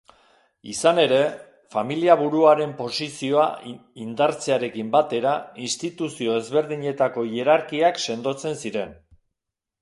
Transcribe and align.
Izan 0.69 0.99
ere, 1.01 1.17
familiaburuaren 1.73 2.73
posizioa 2.79 3.43
indartzearekin 4.05 4.89
batera 4.97 5.35
instituzio 5.67 6.39
ezberdinetako 6.41 7.27
hierarkiak 7.35 8.03
sendotzen 8.09 8.59
ziren. 8.65 8.99